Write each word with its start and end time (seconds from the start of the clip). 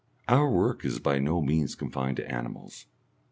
Our 0.27 0.49
work 0.49 0.83
is 0.83 0.97
by 0.97 1.19
no 1.19 1.41
means 1.41 1.75
confined 1.75 2.17
to 2.17 2.27
animals. 2.27 2.87